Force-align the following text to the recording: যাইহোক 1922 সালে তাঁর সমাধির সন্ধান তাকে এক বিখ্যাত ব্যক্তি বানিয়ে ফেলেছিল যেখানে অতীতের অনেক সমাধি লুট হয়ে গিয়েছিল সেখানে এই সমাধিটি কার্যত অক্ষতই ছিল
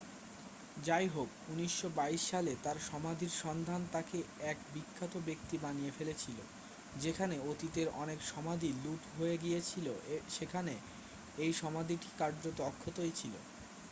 যাইহোক 0.83 1.29
1922 1.49 2.29
সালে 2.29 2.51
তাঁর 2.63 2.77
সমাধির 2.89 3.33
সন্ধান 3.41 3.81
তাকে 3.91 4.17
এক 4.43 4.57
বিখ্যাত 4.73 5.13
ব্যক্তি 5.25 5.55
বানিয়ে 5.57 5.91
ফেলেছিল 5.91 6.37
যেখানে 6.95 7.35
অতীতের 7.51 7.87
অনেক 7.95 8.19
সমাধি 8.25 8.69
লুট 8.83 9.01
হয়ে 9.15 9.35
গিয়েছিল 9.37 9.87
সেখানে 10.29 10.73
এই 11.37 11.51
সমাধিটি 11.53 12.09
কার্যত 12.17 12.57
অক্ষতই 12.61 13.13
ছিল 13.15 13.33